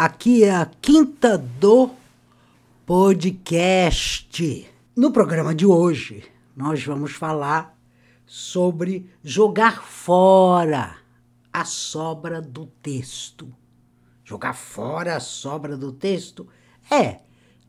[0.00, 1.90] Aqui é a Quinta do
[2.86, 4.70] Podcast.
[4.94, 6.22] No programa de hoje,
[6.56, 7.76] nós vamos falar
[8.24, 10.98] sobre jogar fora
[11.52, 13.52] a sobra do texto.
[14.22, 16.46] Jogar fora a sobra do texto
[16.88, 17.18] é,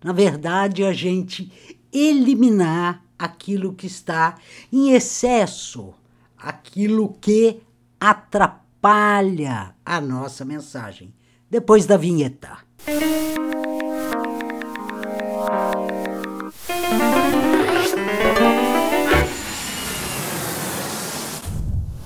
[0.03, 1.51] na verdade, a gente
[1.91, 4.37] eliminar aquilo que está
[4.71, 5.95] em excesso,
[6.37, 7.59] aquilo que
[7.99, 11.11] atrapalha a nossa mensagem.
[11.51, 12.59] Depois da vinheta.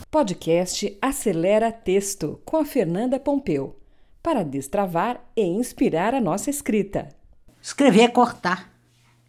[0.09, 3.77] Podcast Acelera Texto com a Fernanda Pompeu
[4.21, 7.09] para destravar e inspirar a nossa escrita.
[7.61, 8.71] Escrever é cortar.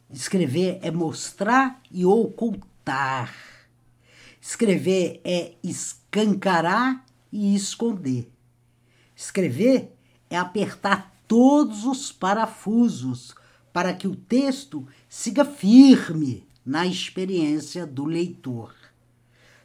[0.08, 3.34] Escrever é mostrar e ocultar.
[4.40, 8.30] Escrever é escancarar e esconder.
[9.16, 9.92] Escrever
[10.34, 13.34] é apertar todos os parafusos
[13.72, 18.74] para que o texto siga firme na experiência do leitor.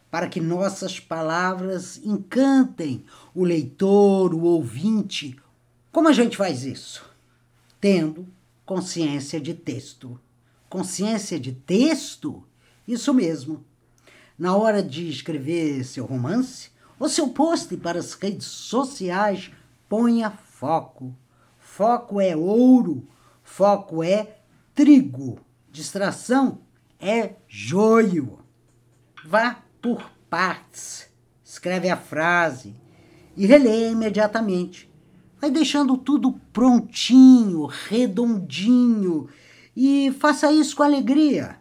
[0.10, 5.40] Para que nossas palavras encantem o leitor, o ouvinte.
[5.92, 7.06] Como a gente faz isso?
[7.80, 8.28] Tendo
[8.66, 10.20] consciência de texto.
[10.68, 12.44] Consciência de texto?
[12.88, 13.64] Isso mesmo.
[14.38, 19.52] Na hora de escrever seu romance ou seu post para as redes sociais,
[19.88, 21.16] ponha foco.
[21.58, 23.08] Foco é ouro,
[23.42, 24.38] foco é
[24.76, 25.40] trigo.
[25.72, 26.60] Distração
[27.00, 28.40] é joio.
[29.26, 31.10] Vá por partes.
[31.44, 32.76] Escreve a frase
[33.36, 34.90] e relê imediatamente
[35.40, 39.30] Vai deixando tudo prontinho, redondinho
[39.74, 41.56] e faça isso com alegria.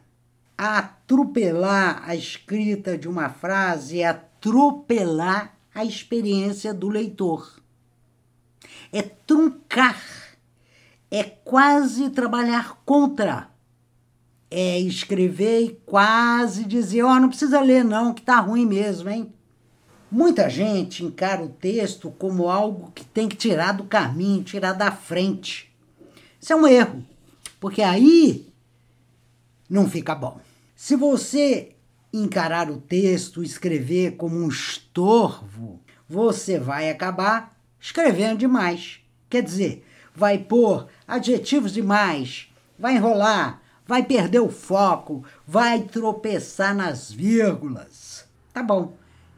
[0.57, 7.63] Atropelar a escrita de uma frase é atropelar a experiência do leitor.
[8.93, 10.01] É truncar,
[11.11, 13.51] é quase trabalhar contra.
[14.51, 19.11] É escrever e quase dizer: Ó, oh, não precisa ler, não, que tá ruim mesmo,
[19.11, 19.33] hein?
[20.11, 24.91] Muita gente encara o texto como algo que tem que tirar do caminho, tirar da
[24.91, 25.71] frente.
[26.41, 27.05] Isso é um erro,
[27.61, 28.51] porque aí
[29.69, 30.41] não fica bom.
[30.75, 31.77] Se você
[32.11, 39.01] encarar o texto, escrever como um estorvo, você vai acabar escrevendo demais.
[39.29, 47.11] Quer dizer, vai pôr adjetivos demais, vai enrolar, vai perder o foco, vai tropeçar nas
[47.11, 48.27] vírgulas.
[48.53, 48.97] Tá bom.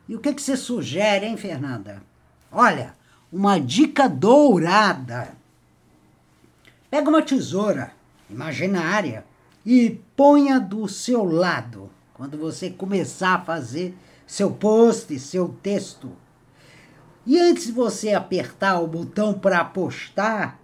[0.09, 2.03] E o que, que você sugere, hein, Fernanda?
[2.51, 2.95] Olha,
[3.33, 5.37] uma dica dourada.
[6.91, 7.93] Pega uma tesoura
[8.28, 9.25] imaginária
[9.65, 13.97] e ponha do seu lado quando você começar a fazer
[14.27, 16.11] seu post, seu texto.
[17.30, 20.58] E antes de você apertar o botão para postar,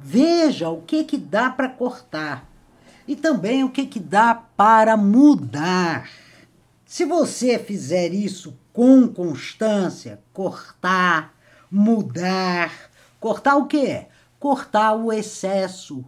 [0.00, 2.44] veja o que, que dá para cortar
[3.06, 6.10] e também o que, que dá para mudar.
[6.84, 11.36] Se você fizer isso com constância, cortar,
[11.70, 12.72] mudar.
[13.20, 14.06] Cortar o quê?
[14.40, 16.04] Cortar o excesso.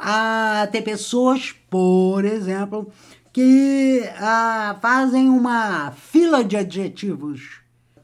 [0.00, 2.90] Ah, tem pessoas, por exemplo,
[3.32, 7.59] que ah, fazem uma fila de adjetivos.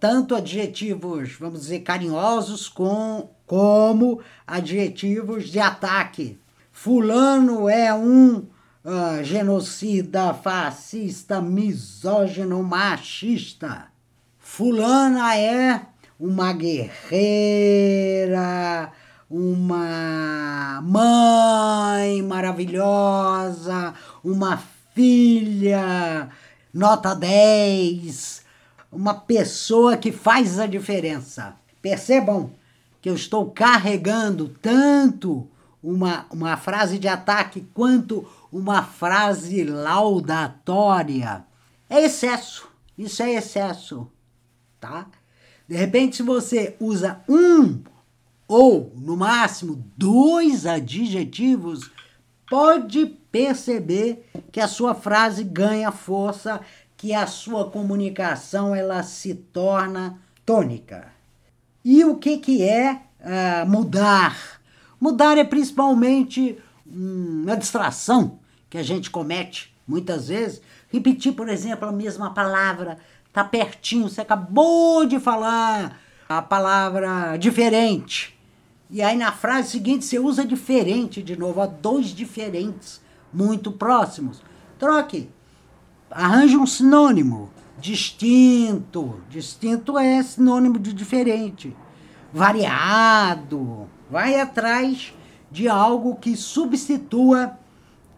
[0.08, 6.38] Tanto adjetivos, vamos dizer, carinhosos, com, como adjetivos de ataque.
[6.70, 13.88] Fulano é um uh, genocida, fascista, misógino, machista.
[14.38, 15.82] Fulana é
[16.20, 16.92] uma guerreira,
[19.28, 23.92] uma mãe maravilhosa,
[24.22, 24.56] uma
[24.94, 26.28] filha,
[26.72, 28.45] nota 10,
[28.90, 31.56] uma pessoa que faz a diferença.
[31.82, 32.50] Percebam
[33.00, 35.48] que eu estou carregando tanto
[35.82, 41.44] uma, uma frase de ataque quanto uma frase laudatória.
[41.88, 42.68] É excesso.
[42.96, 44.10] Isso é excesso,
[44.80, 45.06] tá?
[45.68, 47.82] De repente, se você usa um
[48.48, 51.90] ou, no máximo, dois adjetivos,
[52.48, 56.60] pode perceber que a sua frase ganha força,
[56.96, 61.08] que a sua comunicação ela se torna tônica.
[61.84, 64.60] E o que, que é uh, mudar?
[65.00, 68.38] Mudar é principalmente uma distração
[68.70, 70.62] que a gente comete muitas vezes.
[70.90, 72.98] Repetir, por exemplo, a mesma palavra,
[73.32, 78.36] tá pertinho, você acabou de falar a palavra diferente.
[78.90, 83.00] E aí na frase seguinte você usa diferente de novo, há dois diferentes
[83.32, 84.42] muito próximos.
[84.78, 85.28] Troque.
[86.10, 87.50] Arranje um sinônimo.
[87.78, 89.20] Distinto.
[89.28, 91.76] Distinto é sinônimo de diferente.
[92.32, 93.88] Variado.
[94.10, 95.12] Vai atrás
[95.50, 97.58] de algo que substitua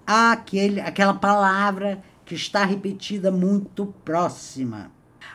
[0.07, 4.91] aquele, aquela palavra que está repetida muito próxima.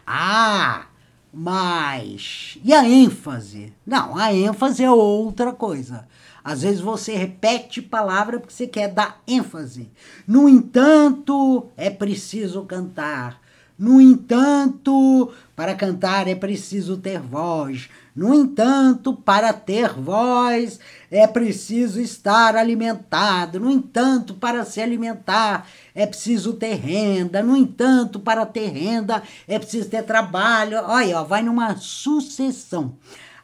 [0.06, 0.86] Ah,
[1.34, 3.74] mas e a ênfase?
[3.86, 6.08] Não, a ênfase é outra coisa.
[6.44, 9.90] Às vezes você repete palavra porque você quer dar ênfase.
[10.28, 13.42] No entanto, é preciso cantar.
[13.80, 17.90] No entanto, para cantar é preciso ter voz.
[18.16, 20.80] No entanto, para ter voz
[21.10, 23.60] é preciso estar alimentado.
[23.60, 27.42] No entanto, para se alimentar é preciso ter renda.
[27.42, 30.78] No entanto, para ter renda é preciso ter trabalho.
[30.86, 32.96] Olha, ó, vai numa sucessão.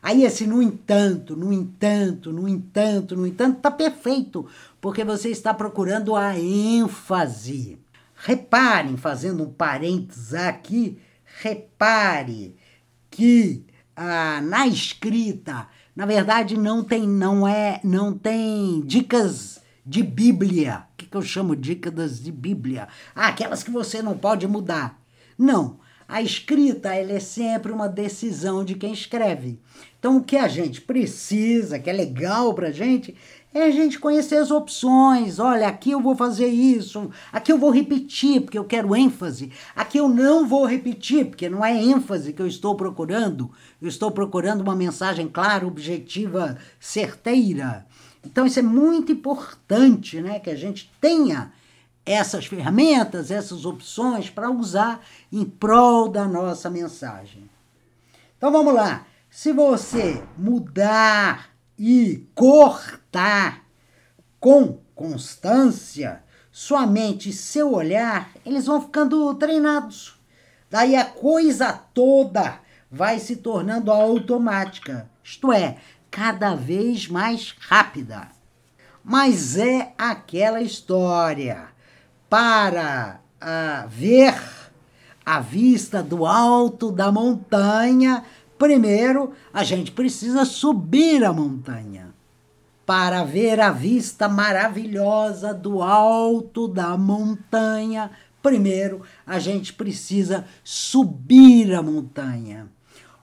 [0.01, 4.48] Aí esse no entanto, no entanto, no entanto, no entanto, tá perfeito,
[4.80, 7.77] porque você está procurando a ênfase.
[8.16, 11.00] Reparem, fazendo um parênteses aqui,
[11.42, 12.56] repare
[13.10, 13.66] que
[14.01, 20.85] ah, na escrita, na verdade, não tem, não é, não tem dicas de Bíblia.
[20.93, 22.87] O que, que eu chamo dicas de Bíblia?
[23.13, 24.97] Ah, aquelas que você não pode mudar.
[25.37, 25.79] Não.
[26.09, 29.59] A escrita ela é sempre uma decisão de quem escreve.
[30.00, 33.15] Então, o que a gente precisa, que é legal para a gente,
[33.53, 35.38] é a gente conhecer as opções.
[35.38, 40.00] Olha, aqui eu vou fazer isso, aqui eu vou repetir porque eu quero ênfase, aqui
[40.00, 44.61] eu não vou repetir porque não é ênfase que eu estou procurando, eu estou procurando
[44.61, 47.85] uma mensagem clara, objetiva, certeira.
[48.25, 51.51] Então isso é muito importante, né, que a gente tenha
[52.05, 55.01] essas ferramentas, essas opções para usar
[55.31, 57.49] em prol da nossa mensagem.
[58.37, 59.05] Então vamos lá.
[59.29, 63.63] Se você mudar e cortar
[64.39, 70.19] com constância, sua mente e seu olhar, eles vão ficando treinados.
[70.69, 72.59] Daí a coisa toda
[72.91, 75.77] vai se tornando automática, isto é,
[76.09, 78.29] cada vez mais rápida.
[79.03, 81.69] Mas é aquela história.
[82.29, 84.39] Para uh, ver
[85.25, 88.23] a vista do alto da montanha,
[88.59, 92.13] Primeiro, a gente precisa subir a montanha
[92.85, 98.11] para ver a vista maravilhosa do alto da montanha.
[98.43, 102.67] Primeiro, a gente precisa subir a montanha.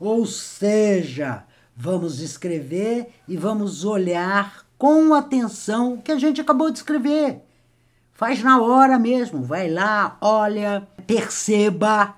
[0.01, 1.45] Ou seja,
[1.77, 7.43] vamos escrever e vamos olhar com atenção o que a gente acabou de escrever.
[8.17, 12.17] Faz na hora mesmo, vai lá, olha, perceba,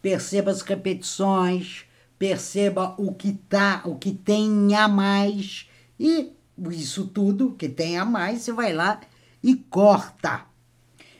[0.00, 1.84] perceba as repetições,
[2.18, 5.68] perceba o que tá, o que tem a mais
[6.00, 6.32] e
[6.70, 8.98] isso tudo que tem a mais, você vai lá
[9.42, 10.46] e corta.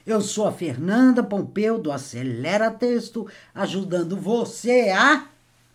[0.07, 5.27] Eu sou a Fernanda Pompeu do Acelera Texto, ajudando você a,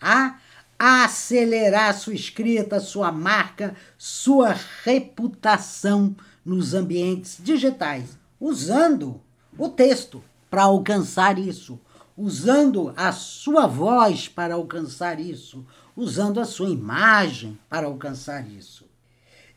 [0.02, 0.36] a
[0.80, 9.22] acelerar sua escrita, sua marca, sua reputação nos ambientes digitais, usando
[9.58, 11.80] o texto para alcançar isso
[12.22, 15.66] usando a sua voz para alcançar isso,
[15.96, 18.86] usando a sua imagem para alcançar isso.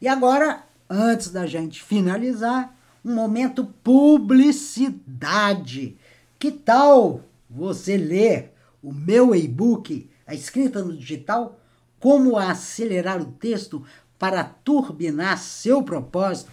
[0.01, 5.99] E agora, antes da gente finalizar, um momento publicidade.
[6.39, 7.21] Que tal
[7.51, 11.61] você ler o meu e-book, a escrita no digital,
[12.01, 13.85] como acelerar o texto
[14.19, 16.51] para turbinar seu propósito?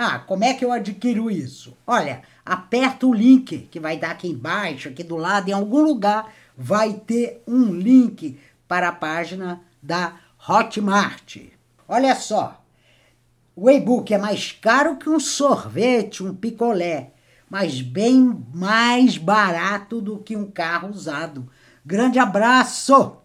[0.00, 1.76] Ah, como é que eu adquiro isso?
[1.84, 6.32] Olha, aperta o link que vai dar aqui embaixo, aqui do lado, em algum lugar
[6.56, 8.38] vai ter um link
[8.68, 10.14] para a página da
[10.48, 11.38] Hotmart.
[11.88, 12.62] Olha só,
[13.56, 17.10] o e-book é mais caro que um sorvete, um picolé,
[17.50, 21.50] mas bem mais barato do que um carro usado.
[21.84, 23.16] Grande abraço!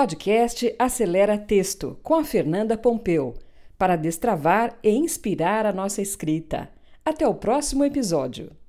[0.00, 3.34] Podcast Acelera Texto com a Fernanda Pompeu
[3.76, 6.70] para destravar e inspirar a nossa escrita.
[7.04, 8.50] Até o próximo episódio.